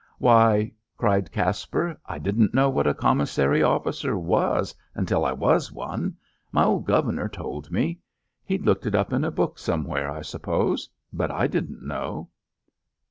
[0.17, 6.17] "Why," cried Caspar, "I didn't know what a commissary officer was until I was one.
[6.51, 7.99] My old Guv'nor told me.
[8.43, 12.29] He'd looked it up in a book somewhere, I suppose; but I didn't know."